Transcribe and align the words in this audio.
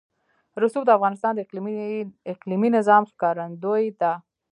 رسوب 0.61 0.83
د 0.85 0.91
افغانستان 0.97 1.31
د 1.35 1.39
اقلیمي 2.33 2.69
نظام 2.77 3.03
ښکارندوی 3.11 3.85
ده. 4.01 4.13